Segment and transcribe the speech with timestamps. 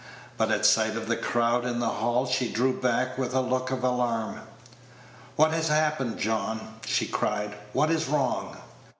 [0.35, 3.69] But at sight of the crowd in the hall she drew back with a look
[3.69, 4.41] of alarm.
[5.35, 8.57] "What has happened, John?" she cried; "what is wrong?"